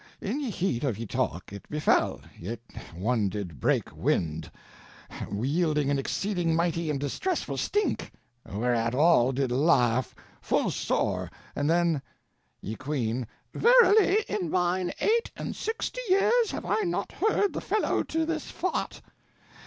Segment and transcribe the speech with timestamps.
[0.19, 2.59] In ye heat of ye talk it befel yt
[2.95, 4.49] one did breake wind,
[5.31, 8.11] yielding an exceding mightie and distresfull stink,
[8.51, 12.01] whereat all did laugh full sore, and then
[12.61, 13.27] Ye Queene.
[13.53, 18.49] Verily in mine eight and sixty yeres have I not heard the fellow to this
[18.49, 19.03] fart.